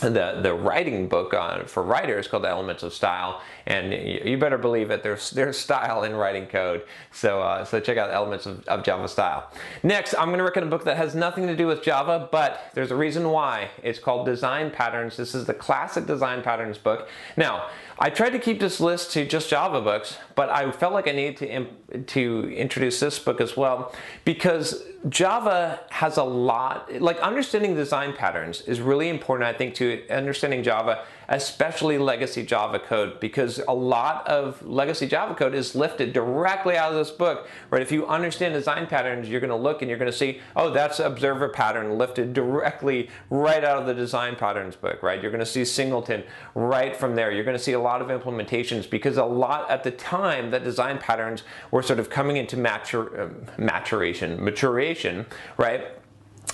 the 0.00 0.40
the 0.42 0.52
writing 0.52 1.08
book 1.08 1.32
on 1.34 1.66
for 1.66 1.82
writers 1.82 2.26
called 2.28 2.44
Elements 2.44 2.82
of 2.82 2.92
Style, 2.92 3.40
and 3.66 3.92
you, 3.92 4.36
better 4.36 4.58
believe 4.58 4.90
it. 4.90 5.02
There's 5.02 5.30
there's 5.30 5.58
style 5.58 6.04
in 6.04 6.14
writing 6.14 6.46
code. 6.46 6.82
So 7.12 7.40
uh, 7.40 7.64
so 7.64 7.80
check 7.80 7.98
out 7.98 8.10
Elements 8.10 8.46
of, 8.46 8.64
of 8.66 8.82
Java 8.82 9.08
Style. 9.08 9.50
Next, 9.82 10.14
I'm 10.14 10.28
going 10.28 10.38
to 10.38 10.44
recommend 10.44 10.72
a 10.72 10.76
book 10.76 10.84
that 10.84 10.96
has 10.96 11.14
nothing 11.14 11.46
to 11.46 11.56
do 11.56 11.66
with 11.66 11.82
Java, 11.82 12.28
but 12.30 12.70
there's 12.74 12.90
a 12.90 12.96
reason 12.96 13.30
why. 13.30 13.70
It's 13.82 13.98
called 13.98 14.26
Design 14.26 14.70
Patterns. 14.70 15.16
This 15.16 15.34
is 15.34 15.44
the 15.44 15.54
classic 15.54 16.06
Design 16.06 16.42
Patterns 16.42 16.78
book. 16.78 17.08
Now, 17.36 17.68
I 17.98 18.10
tried 18.10 18.30
to 18.30 18.38
keep 18.38 18.58
this 18.58 18.80
list 18.80 19.12
to 19.12 19.26
just 19.26 19.48
Java 19.48 19.80
books, 19.80 20.18
but 20.34 20.50
I 20.50 20.70
felt 20.72 20.92
like 20.92 21.06
I 21.06 21.12
needed 21.12 21.36
to 21.38 22.02
to 22.02 22.52
introduce 22.54 23.00
this 23.00 23.18
book 23.18 23.40
as 23.40 23.56
well 23.56 23.94
because 24.24 24.82
Java 25.08 25.80
has 25.90 26.16
a 26.16 26.22
lot, 26.22 27.00
like 27.00 27.18
understanding 27.20 27.74
design 27.74 28.12
patterns 28.12 28.60
is 28.62 28.80
really 28.80 29.08
important, 29.08 29.48
I 29.48 29.52
think, 29.56 29.74
to 29.76 30.08
understanding 30.08 30.62
Java 30.62 31.04
especially 31.32 31.96
legacy 31.96 32.44
Java 32.44 32.78
code, 32.78 33.18
because 33.18 33.58
a 33.66 33.72
lot 33.72 34.26
of 34.28 34.62
legacy 34.66 35.06
Java 35.06 35.34
code 35.34 35.54
is 35.54 35.74
lifted 35.74 36.12
directly 36.12 36.76
out 36.76 36.92
of 36.92 36.98
this 36.98 37.10
book, 37.10 37.48
right? 37.70 37.80
If 37.80 37.90
you 37.90 38.06
understand 38.06 38.52
design 38.52 38.86
patterns, 38.86 39.30
you're 39.30 39.40
gonna 39.40 39.56
look 39.56 39.80
and 39.80 39.88
you're 39.88 39.98
gonna 39.98 40.12
see, 40.12 40.40
oh, 40.54 40.70
that's 40.70 41.00
observer 41.00 41.48
pattern 41.48 41.96
lifted 41.96 42.34
directly 42.34 43.08
right 43.30 43.64
out 43.64 43.78
of 43.78 43.86
the 43.86 43.94
design 43.94 44.36
patterns 44.36 44.76
book, 44.76 45.02
right? 45.02 45.22
You're 45.22 45.32
gonna 45.32 45.46
see 45.46 45.64
singleton 45.64 46.22
right 46.54 46.94
from 46.94 47.16
there. 47.16 47.32
You're 47.32 47.44
gonna 47.44 47.58
see 47.58 47.72
a 47.72 47.80
lot 47.80 48.02
of 48.02 48.08
implementations 48.08 48.88
because 48.88 49.16
a 49.16 49.24
lot 49.24 49.70
at 49.70 49.84
the 49.84 49.90
time 49.90 50.50
that 50.50 50.64
design 50.64 50.98
patterns 50.98 51.44
were 51.70 51.82
sort 51.82 51.98
of 51.98 52.10
coming 52.10 52.36
into 52.36 52.56
um, 52.58 53.46
maturation, 53.56 54.44
maturation, 54.44 55.24
right? 55.56 55.86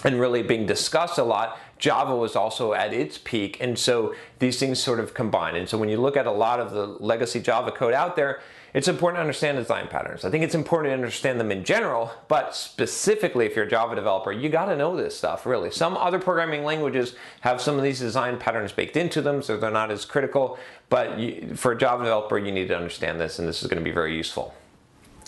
and 0.04 0.20
really 0.20 0.42
being 0.42 0.66
discussed 0.66 1.18
a 1.18 1.24
lot, 1.24 1.58
Java 1.78 2.14
was 2.14 2.36
also 2.36 2.72
at 2.72 2.92
its 2.92 3.18
peak. 3.18 3.58
And 3.60 3.78
so 3.78 4.14
these 4.38 4.58
things 4.58 4.82
sort 4.82 5.00
of 5.00 5.14
combine. 5.14 5.56
And 5.56 5.68
so 5.68 5.78
when 5.78 5.88
you 5.88 6.00
look 6.00 6.16
at 6.16 6.26
a 6.26 6.32
lot 6.32 6.60
of 6.60 6.72
the 6.72 6.86
legacy 6.86 7.40
Java 7.40 7.72
code 7.72 7.94
out 7.94 8.16
there, 8.16 8.40
it's 8.74 8.86
important 8.86 9.16
to 9.16 9.20
understand 9.22 9.56
design 9.56 9.88
patterns. 9.88 10.24
I 10.24 10.30
think 10.30 10.44
it's 10.44 10.54
important 10.54 10.90
to 10.90 10.94
understand 10.94 11.40
them 11.40 11.50
in 11.50 11.64
general, 11.64 12.12
but 12.28 12.54
specifically 12.54 13.46
if 13.46 13.56
you're 13.56 13.64
a 13.64 13.70
Java 13.70 13.94
developer, 13.94 14.30
you 14.30 14.50
got 14.50 14.66
to 14.66 14.76
know 14.76 14.94
this 14.94 15.16
stuff 15.16 15.46
really. 15.46 15.70
Some 15.70 15.96
other 15.96 16.18
programming 16.18 16.64
languages 16.64 17.14
have 17.40 17.62
some 17.62 17.76
of 17.76 17.82
these 17.82 17.98
design 17.98 18.38
patterns 18.38 18.72
baked 18.72 18.96
into 18.96 19.22
them, 19.22 19.42
so 19.42 19.56
they're 19.56 19.70
not 19.70 19.90
as 19.90 20.04
critical. 20.04 20.58
But 20.90 21.18
you, 21.18 21.54
for 21.56 21.72
a 21.72 21.78
Java 21.78 22.04
developer, 22.04 22.38
you 22.38 22.52
need 22.52 22.68
to 22.68 22.76
understand 22.76 23.18
this, 23.18 23.38
and 23.38 23.48
this 23.48 23.62
is 23.62 23.68
going 23.68 23.82
to 23.82 23.84
be 23.84 23.94
very 23.94 24.14
useful. 24.14 24.54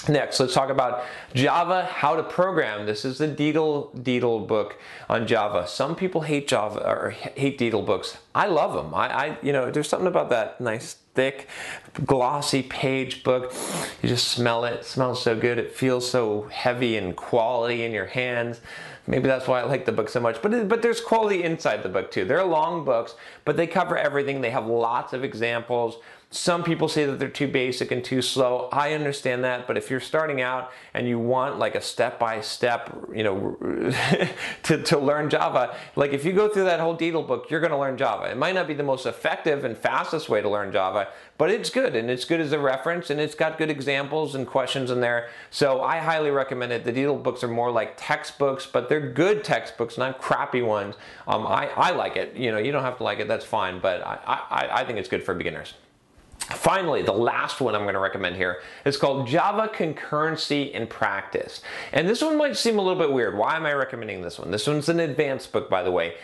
Next, 0.09 0.41
let's 0.41 0.55
talk 0.55 0.71
about 0.71 1.05
Java, 1.35 1.85
how 1.85 2.17
to 2.17 2.23
program. 2.23 2.87
This 2.87 3.05
is 3.05 3.19
the 3.19 3.29
Deitel 3.29 3.95
Deitel 4.03 4.47
book 4.47 4.79
on 5.11 5.27
Java. 5.27 5.67
Some 5.69 5.95
people 5.95 6.23
hate 6.23 6.49
Java 6.49 6.89
or 6.89 7.11
hate 7.11 7.59
Deitel 7.59 7.85
books. 7.85 8.17
I 8.35 8.47
love 8.47 8.73
them. 8.73 8.95
I, 8.95 9.09
I, 9.09 9.39
you 9.43 9.53
know, 9.53 9.71
there's 9.71 9.89
something 9.89 10.07
about 10.07 10.31
that 10.31 10.59
nice, 10.59 10.97
thick, 11.15 11.49
glossy 12.07 12.63
page 12.63 13.23
book. 13.23 13.53
You 14.03 14.09
just 14.09 14.29
smell 14.29 14.65
it. 14.65 14.73
it 14.73 14.85
smells 14.87 15.23
so 15.23 15.39
good. 15.39 15.59
It 15.59 15.73
feels 15.73 16.11
so 16.11 16.49
heavy 16.51 16.97
and 16.97 17.15
quality 17.15 17.85
in 17.85 17.93
your 17.93 18.07
hands. 18.07 18.63
Maybe 19.07 19.27
that's 19.27 19.47
why 19.47 19.61
I 19.61 19.65
like 19.65 19.85
the 19.85 19.93
book 19.93 20.09
so 20.09 20.21
much. 20.21 20.41
But 20.41 20.69
but 20.69 20.81
there's 20.81 21.01
quality 21.01 21.43
inside 21.43 21.83
the 21.83 21.89
book 21.91 22.11
too. 22.11 22.25
They're 22.25 22.45
long 22.45 22.85
books, 22.87 23.17
but 23.45 23.57
they 23.57 23.67
cover 23.67 23.99
everything. 23.99 24.41
They 24.41 24.51
have 24.51 24.67
lots 24.67 25.13
of 25.13 25.25
examples. 25.25 25.97
Some 26.33 26.63
people 26.63 26.87
say 26.87 27.07
that 27.07 27.19
they're 27.19 27.29
too 27.29 27.49
basic 27.49 27.91
and 27.91 28.05
too 28.05 28.23
slow. 28.23 28.69
I 28.71 28.95
understand 28.95 29.43
that, 29.43 29.67
but 29.67 29.77
if 29.77 29.91
you're 29.91 29.99
starting 29.99 30.41
out 30.41 30.71
and 30.95 31.09
you 31.09 31.19
want 31.19 31.59
like 31.59 31.75
a 31.75 31.81
step-by-step, 31.81 33.09
you 33.13 33.25
know, 33.25 33.57
to, 34.63 34.81
to 34.81 34.97
learn 34.97 35.29
Java, 35.29 35.75
like 35.97 36.13
if 36.13 36.25
you 36.25 36.33
go 36.33 36.49
through 36.49 36.65
that 36.65 36.79
whole 36.79 36.97
Deitel 36.97 37.27
book, 37.27 37.51
you're 37.51 37.59
going 37.59 37.73
to 37.73 37.77
learn 37.77 37.97
Java. 37.97 38.31
It 38.31 38.37
might 38.37 38.55
not 38.55 38.69
be 38.69 38.75
the 38.75 38.85
most 38.85 39.07
effective 39.07 39.65
and 39.65 39.77
fastest 39.77 40.29
way 40.29 40.41
to 40.41 40.49
learn 40.49 40.71
Java, 40.71 41.09
but 41.37 41.51
it's 41.51 41.69
good 41.69 41.97
and 41.97 42.09
it's 42.09 42.25
good 42.25 42.41
as 42.41 42.53
a 42.53 42.61
reference 42.61 43.11
and 43.11 43.19
it's 43.19 43.35
got 43.35 43.59
good 43.59 43.69
examples 43.69 44.37
and 44.37 44.47
questions 44.47 44.93
in 44.93 45.01
there. 45.01 45.31
So 45.51 45.83
I 45.83 45.99
highly 45.99 46.31
recommend 46.31 46.71
it. 46.71 46.85
The 46.85 46.93
Deitel 46.93 47.21
books 47.21 47.43
are 47.43 47.49
more 47.49 47.73
like 47.73 47.95
textbooks, 47.97 48.67
but 48.67 48.89
they're 48.89 49.01
good 49.01 49.43
textbooks, 49.43 49.99
not 49.99 50.21
crappy 50.21 50.63
ones. 50.63 50.95
Um, 51.27 51.45
I, 51.45 51.71
I 51.75 51.91
like 51.91 52.17
it. 52.17 52.37
You 52.37 52.53
know, 52.53 52.59
you 52.59 52.71
don't 52.71 52.85
have 52.85 52.99
to 52.99 53.03
like 53.03 53.19
it, 53.19 53.27
that's 53.27 53.45
fine, 53.45 53.81
but 53.81 54.01
I, 54.07 54.19
I, 54.25 54.69
I 54.83 54.85
think 54.85 55.01
it's 55.01 55.09
good 55.09 55.25
for 55.25 55.35
beginners. 55.35 55.75
Finally, 56.41 57.03
the 57.03 57.13
last 57.13 57.61
one 57.61 57.75
I'm 57.75 57.83
going 57.83 57.95
to 57.95 58.01
recommend 58.01 58.37
here 58.37 58.61
is 58.85 58.97
called 58.97 59.27
Java 59.29 59.71
Concurrency 59.73 60.73
in 60.73 60.87
Practice. 60.87 61.61
And 61.93 62.09
this 62.09 62.23
one 62.23 62.37
might 62.37 62.57
seem 62.57 62.79
a 62.79 62.83
little 62.83 62.99
bit 62.99 63.13
weird. 63.13 63.37
Why 63.37 63.57
am 63.57 63.67
I 63.67 63.73
recommending 63.73 64.23
this 64.23 64.39
one? 64.39 64.51
This 64.51 64.67
one's 64.67 64.89
an 64.89 65.01
advanced 65.01 65.53
book, 65.53 65.71
by 65.71 65.83
the 65.83 65.91
way. 65.91 66.15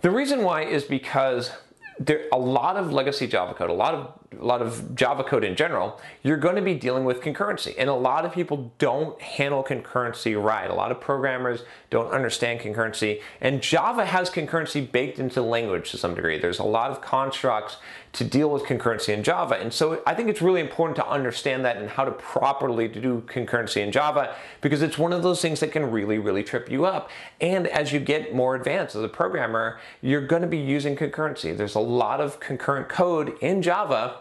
The 0.00 0.10
reason 0.10 0.42
why 0.42 0.62
is 0.64 0.84
because 0.84 1.50
there 1.98 2.26
a 2.32 2.38
lot 2.38 2.76
of 2.76 2.92
legacy 2.92 3.26
Java 3.26 3.54
code, 3.54 3.70
a 3.70 3.74
lot 3.74 3.94
of 3.94 4.27
a 4.38 4.44
lot 4.44 4.60
of 4.60 4.94
Java 4.94 5.24
code 5.24 5.42
in 5.42 5.56
general, 5.56 5.98
you're 6.22 6.36
going 6.36 6.56
to 6.56 6.62
be 6.62 6.74
dealing 6.74 7.04
with 7.04 7.20
concurrency. 7.20 7.74
And 7.78 7.88
a 7.88 7.94
lot 7.94 8.26
of 8.26 8.32
people 8.32 8.72
don't 8.78 9.20
handle 9.22 9.64
concurrency 9.64 10.40
right. 10.40 10.70
A 10.70 10.74
lot 10.74 10.90
of 10.90 11.00
programmers 11.00 11.62
don't 11.88 12.10
understand 12.10 12.60
concurrency. 12.60 13.22
And 13.40 13.62
Java 13.62 14.04
has 14.04 14.30
concurrency 14.30 14.90
baked 14.90 15.18
into 15.18 15.40
language 15.40 15.90
to 15.92 15.98
some 15.98 16.14
degree. 16.14 16.38
There's 16.38 16.58
a 16.58 16.64
lot 16.64 16.90
of 16.90 17.00
constructs 17.00 17.78
to 18.12 18.24
deal 18.24 18.50
with 18.50 18.64
concurrency 18.64 19.14
in 19.14 19.22
Java. 19.22 19.56
And 19.56 19.72
so 19.72 20.02
I 20.06 20.14
think 20.14 20.28
it's 20.28 20.42
really 20.42 20.60
important 20.60 20.96
to 20.96 21.08
understand 21.08 21.64
that 21.64 21.76
and 21.76 21.88
how 21.88 22.04
to 22.04 22.10
properly 22.10 22.88
do 22.88 23.22
concurrency 23.26 23.82
in 23.82 23.92
Java 23.92 24.34
because 24.60 24.82
it's 24.82 24.98
one 24.98 25.12
of 25.12 25.22
those 25.22 25.40
things 25.40 25.60
that 25.60 25.72
can 25.72 25.90
really, 25.90 26.18
really 26.18 26.42
trip 26.42 26.70
you 26.70 26.84
up. 26.84 27.10
And 27.40 27.66
as 27.66 27.92
you 27.92 28.00
get 28.00 28.34
more 28.34 28.54
advanced 28.54 28.94
as 28.96 29.02
a 29.02 29.08
programmer, 29.08 29.78
you're 30.02 30.26
going 30.26 30.42
to 30.42 30.48
be 30.48 30.58
using 30.58 30.96
concurrency. 30.96 31.56
There's 31.56 31.74
a 31.74 31.80
lot 31.80 32.20
of 32.20 32.40
concurrent 32.40 32.88
code 32.88 33.36
in 33.40 33.62
Java 33.62 34.17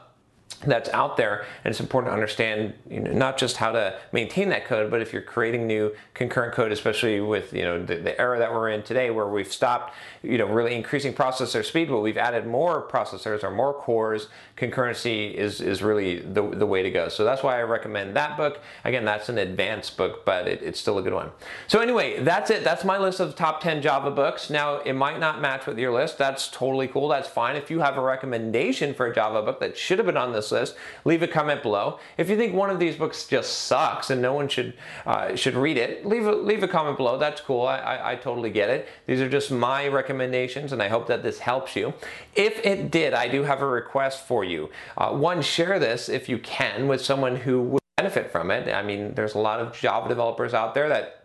that's 0.65 0.89
out 0.89 1.17
there 1.17 1.45
and 1.63 1.71
it's 1.71 1.79
important 1.79 2.09
to 2.09 2.13
understand 2.13 2.73
you 2.89 2.99
know, 2.99 3.11
not 3.11 3.37
just 3.37 3.57
how 3.57 3.71
to 3.71 3.97
maintain 4.11 4.49
that 4.49 4.65
code 4.65 4.89
but 4.89 5.01
if 5.01 5.13
you're 5.13 5.21
creating 5.21 5.67
new 5.67 5.93
concurrent 6.13 6.53
code 6.53 6.71
especially 6.71 7.19
with 7.21 7.53
you 7.53 7.61
know 7.63 7.83
the, 7.83 7.95
the, 7.95 8.19
era 8.19 8.39
that 8.39 8.51
we're 8.51 8.69
in 8.69 8.81
today 8.81 9.11
where 9.11 9.27
we've 9.27 9.53
stopped 9.53 9.93
you 10.23 10.37
know 10.37 10.47
really 10.47 10.73
increasing 10.73 11.13
processor 11.13 11.63
speed 11.63 11.87
but 11.87 11.99
we've 11.99 12.17
added 12.17 12.47
more 12.47 12.87
processors 12.87 13.43
or 13.43 13.51
more 13.51 13.73
cores 13.73 14.27
concurrency 14.57 15.33
is 15.33 15.61
is 15.61 15.83
really 15.83 16.19
the, 16.19 16.41
the 16.49 16.65
way 16.65 16.81
to 16.81 16.89
go. 16.89 17.09
So 17.09 17.23
that's 17.23 17.43
why 17.43 17.59
i 17.59 17.61
recommend 17.61 18.15
that 18.15 18.35
book. 18.35 18.59
Again 18.83 19.05
that's 19.05 19.29
an 19.29 19.37
advanced 19.37 19.95
book 19.97 20.25
but 20.25 20.47
it, 20.47 20.61
it's 20.63 20.79
still 20.79 20.97
a 20.97 21.03
good 21.03 21.13
one. 21.13 21.29
So 21.67 21.79
anyway 21.79 22.23
that's 22.23 22.49
it. 22.49 22.63
That's 22.63 22.83
my 22.83 22.97
list 22.97 23.19
of 23.19 23.35
top 23.35 23.61
10 23.61 23.81
java 23.81 24.09
books. 24.09 24.49
Now 24.49 24.77
it 24.77 24.93
might 24.93 25.19
not 25.19 25.39
match 25.39 25.67
with 25.67 25.77
your 25.77 25.93
list. 25.93 26.17
That's 26.17 26.49
totally 26.49 26.87
cool. 26.87 27.07
That's 27.07 27.27
fine. 27.27 27.55
If 27.55 27.69
you 27.69 27.79
have 27.79 27.97
a 27.97 28.01
recommendation 28.01 28.95
for 28.95 29.05
a 29.05 29.13
java 29.13 29.43
book 29.43 29.59
that 29.59 29.77
should 29.77 29.99
have 29.99 30.07
been 30.07 30.17
on 30.17 30.33
this 30.33 30.46
this 30.49 30.69
list, 30.69 30.75
leave 31.05 31.21
a 31.21 31.27
comment 31.27 31.61
below. 31.61 31.99
If 32.17 32.29
you 32.29 32.37
think 32.37 32.53
one 32.53 32.69
of 32.69 32.79
these 32.79 32.95
books 32.95 33.27
just 33.27 33.63
sucks 33.63 34.09
and 34.09 34.21
no 34.21 34.33
one 34.33 34.47
should 34.47 34.73
uh, 35.05 35.35
should 35.35 35.55
read 35.55 35.77
it, 35.77 36.05
leave 36.05 36.25
a, 36.25 36.31
leave 36.31 36.63
a 36.63 36.67
comment 36.67 36.97
below. 36.97 37.17
That's 37.17 37.41
cool. 37.41 37.65
I, 37.65 37.77
I, 37.77 38.11
I 38.11 38.15
totally 38.15 38.49
get 38.49 38.69
it. 38.69 38.87
These 39.05 39.21
are 39.21 39.29
just 39.29 39.51
my 39.51 39.87
recommendations, 39.87 40.71
and 40.71 40.81
I 40.81 40.87
hope 40.87 41.07
that 41.07 41.23
this 41.23 41.39
helps 41.39 41.75
you. 41.75 41.93
If 42.35 42.65
it 42.65 42.91
did, 42.91 43.13
I 43.13 43.27
do 43.27 43.43
have 43.43 43.61
a 43.61 43.67
request 43.67 44.25
for 44.25 44.43
you. 44.43 44.69
Uh, 44.97 45.11
one, 45.11 45.41
share 45.41 45.79
this 45.79 46.09
if 46.09 46.29
you 46.29 46.37
can 46.39 46.87
with 46.87 47.01
someone 47.01 47.35
who 47.35 47.61
would 47.61 47.81
benefit 47.97 48.31
from 48.31 48.51
it. 48.51 48.71
I 48.73 48.83
mean, 48.83 49.13
there's 49.15 49.35
a 49.35 49.39
lot 49.39 49.59
of 49.59 49.73
Java 49.73 50.07
developers 50.07 50.53
out 50.53 50.73
there 50.73 50.89
that 50.89 51.17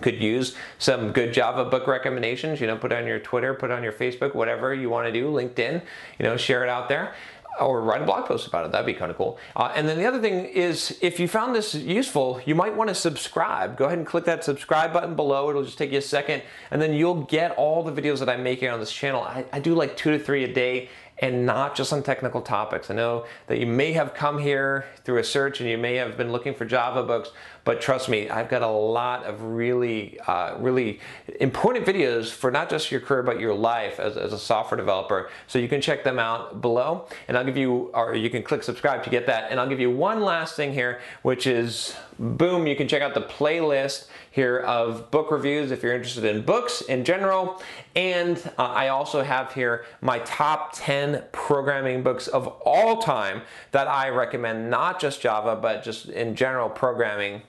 could 0.00 0.20
use 0.20 0.54
some 0.78 1.12
good 1.12 1.32
Java 1.32 1.64
book 1.64 1.86
recommendations. 1.86 2.60
You 2.60 2.66
know, 2.66 2.76
put 2.76 2.92
on 2.92 3.06
your 3.06 3.18
Twitter, 3.18 3.54
put 3.54 3.70
on 3.70 3.82
your 3.82 3.92
Facebook, 3.92 4.34
whatever 4.34 4.74
you 4.74 4.90
want 4.90 5.06
to 5.06 5.12
do, 5.12 5.30
LinkedIn, 5.30 5.80
you 6.18 6.24
know, 6.24 6.36
share 6.36 6.62
it 6.64 6.68
out 6.68 6.88
there 6.88 7.14
or 7.60 7.80
write 7.82 8.02
a 8.02 8.04
blog 8.04 8.26
post 8.26 8.46
about 8.46 8.66
it. 8.66 8.72
That'd 8.72 8.86
be 8.86 8.94
kind 8.94 9.10
of 9.10 9.16
cool. 9.16 9.38
Uh, 9.54 9.72
and 9.74 9.88
then 9.88 9.98
the 9.98 10.06
other 10.06 10.20
thing 10.20 10.46
is, 10.46 10.98
if 11.00 11.18
you 11.18 11.28
found 11.28 11.54
this 11.54 11.74
useful, 11.74 12.40
you 12.44 12.54
might 12.54 12.74
want 12.74 12.88
to 12.88 12.94
subscribe. 12.94 13.76
Go 13.76 13.86
ahead 13.86 13.98
and 13.98 14.06
click 14.06 14.24
that 14.24 14.44
subscribe 14.44 14.92
button 14.92 15.14
below. 15.14 15.50
It'll 15.50 15.64
just 15.64 15.78
take 15.78 15.92
you 15.92 15.98
a 15.98 16.02
second, 16.02 16.42
and 16.70 16.80
then 16.80 16.92
you'll 16.94 17.22
get 17.22 17.52
all 17.52 17.82
the 17.82 17.92
videos 17.92 18.18
that 18.18 18.28
I'm 18.28 18.42
making 18.42 18.68
on 18.68 18.80
this 18.80 18.92
channel. 18.92 19.22
I, 19.22 19.44
I 19.52 19.60
do 19.60 19.74
like 19.74 19.96
two 19.96 20.10
to 20.10 20.18
three 20.18 20.44
a 20.44 20.52
day 20.52 20.88
and 21.18 21.46
not 21.46 21.74
just 21.74 21.92
on 21.92 22.02
technical 22.02 22.42
topics. 22.42 22.90
I 22.90 22.94
know 22.94 23.24
that 23.46 23.58
you 23.58 23.66
may 23.66 23.92
have 23.92 24.12
come 24.12 24.38
here 24.38 24.84
through 25.04 25.18
a 25.18 25.24
search 25.24 25.60
and 25.60 25.70
you 25.70 25.78
may 25.78 25.94
have 25.94 26.16
been 26.16 26.30
looking 26.30 26.54
for 26.54 26.64
Java 26.64 27.02
books, 27.02 27.30
but 27.66 27.80
trust 27.80 28.08
me, 28.08 28.30
I've 28.30 28.48
got 28.48 28.62
a 28.62 28.68
lot 28.68 29.24
of 29.24 29.42
really, 29.42 30.20
uh, 30.20 30.54
really 30.60 31.00
important 31.40 31.84
videos 31.84 32.30
for 32.30 32.52
not 32.52 32.70
just 32.70 32.92
your 32.92 33.00
career, 33.00 33.24
but 33.24 33.40
your 33.40 33.54
life 33.54 33.98
as, 33.98 34.16
as 34.16 34.32
a 34.32 34.38
software 34.38 34.76
developer. 34.76 35.30
So 35.48 35.58
you 35.58 35.66
can 35.66 35.80
check 35.80 36.04
them 36.04 36.20
out 36.20 36.60
below 36.60 37.08
and 37.26 37.36
I'll 37.36 37.44
give 37.44 37.56
you, 37.56 37.90
or 37.92 38.14
you 38.14 38.30
can 38.30 38.44
click 38.44 38.62
subscribe 38.62 39.02
to 39.02 39.10
get 39.10 39.26
that. 39.26 39.50
And 39.50 39.58
I'll 39.58 39.68
give 39.68 39.80
you 39.80 39.90
one 39.90 40.22
last 40.22 40.54
thing 40.54 40.72
here, 40.72 41.00
which 41.22 41.48
is 41.48 41.96
boom, 42.20 42.68
you 42.68 42.76
can 42.76 42.86
check 42.86 43.02
out 43.02 43.14
the 43.14 43.22
playlist 43.22 44.06
here 44.30 44.58
of 44.58 45.10
book 45.10 45.32
reviews 45.32 45.72
if 45.72 45.82
you're 45.82 45.92
interested 45.92 46.24
in 46.24 46.42
books 46.42 46.82
in 46.82 47.04
general. 47.04 47.60
And 47.96 48.38
uh, 48.58 48.62
I 48.62 48.88
also 48.88 49.24
have 49.24 49.52
here 49.52 49.84
my 50.00 50.20
top 50.20 50.70
10 50.74 51.24
programming 51.32 52.04
books 52.04 52.28
of 52.28 52.46
all 52.64 52.98
time 53.02 53.42
that 53.72 53.88
I 53.88 54.10
recommend, 54.10 54.70
not 54.70 55.00
just 55.00 55.20
Java, 55.20 55.56
but 55.56 55.82
just 55.82 56.08
in 56.08 56.36
general 56.36 56.68
programming 56.68 57.42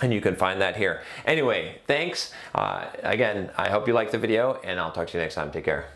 and 0.00 0.12
you 0.12 0.20
can 0.20 0.36
find 0.36 0.60
that 0.60 0.76
here. 0.76 1.02
Anyway, 1.26 1.80
thanks. 1.86 2.32
Uh, 2.54 2.86
again, 3.02 3.50
I 3.56 3.68
hope 3.68 3.86
you 3.86 3.94
liked 3.94 4.12
the 4.12 4.18
video, 4.18 4.60
and 4.64 4.80
I'll 4.80 4.92
talk 4.92 5.08
to 5.08 5.18
you 5.18 5.22
next 5.22 5.34
time. 5.34 5.50
Take 5.50 5.64
care. 5.64 5.86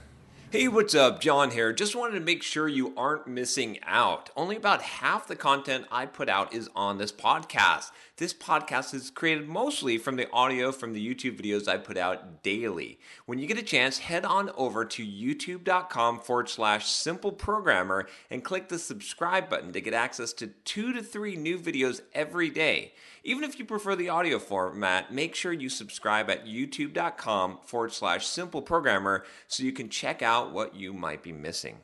Hey, 0.49 0.69
what's 0.69 0.95
up? 0.95 1.21
John 1.21 1.51
here. 1.51 1.73
Just 1.73 1.97
wanted 1.97 2.15
to 2.15 2.25
make 2.25 2.41
sure 2.41 2.69
you 2.69 2.95
aren't 2.97 3.27
missing 3.27 3.79
out. 3.83 4.31
Only 4.37 4.55
about 4.55 4.81
half 4.81 5.27
the 5.27 5.35
content 5.35 5.87
I 5.91 6.07
put 6.07 6.29
out 6.29 6.55
is 6.55 6.71
on 6.77 6.99
this 6.99 7.11
podcast. 7.11 7.91
This 8.17 8.33
podcast 8.33 8.95
is 8.95 9.11
created 9.11 9.49
mostly 9.49 9.99
from 9.99 10.15
the 10.15 10.31
audio 10.31 10.71
from 10.71 10.93
the 10.93 11.05
YouTube 11.05 11.39
videos 11.39 11.67
I 11.67 11.79
put 11.79 11.97
out 11.97 12.45
daily. 12.45 13.01
When 13.27 13.41
you 13.41 13.49
get 13.49 13.59
a 13.59 13.63
chance, 13.63 13.99
head 13.99 14.25
on 14.25 14.51
over 14.57 14.85
to 14.85 15.05
youtube.com 15.05 16.21
forward 16.21 16.49
slash 16.49 16.87
simple 16.87 17.33
programmer 17.33 18.07
and 18.31 18.45
click 18.45 18.69
the 18.69 18.79
subscribe 18.79 19.51
button 19.51 19.73
to 19.73 19.81
get 19.81 19.95
access 19.95 20.33
to 20.35 20.47
two 20.47 20.93
to 20.93 21.03
three 21.03 21.35
new 21.35 21.59
videos 21.59 22.01
every 22.15 22.51
day. 22.51 22.95
Even 23.27 23.43
if 23.43 23.59
you 23.59 23.65
prefer 23.65 23.97
the 23.97 24.09
audio 24.09 24.39
format, 24.39 25.13
make 25.13 25.35
sure 25.35 25.53
you 25.53 25.69
subscribe 25.69 26.31
at 26.31 26.47
youtube.com 26.47 27.59
forward 27.65 27.93
slash 27.93 28.25
simple 28.25 28.63
programmer 28.63 29.25
so 29.49 29.65
you 29.65 29.73
can 29.73 29.89
check 29.89 30.23
out 30.23 30.53
what 30.53 30.77
you 30.77 30.93
might 30.93 31.25
be 31.25 31.33
missing. 31.33 31.79